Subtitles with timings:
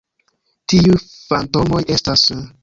[0.73, 2.25] Tiuj fantomoj estas...